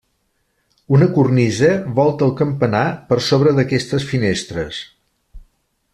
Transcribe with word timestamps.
Una 0.99 1.07
cornisa 1.17 1.69
volta 2.01 2.25
el 2.29 2.33
campanar 2.41 2.83
per 3.11 3.21
sobre 3.29 3.55
d'aquestes 3.61 4.09
finestres. 4.15 4.85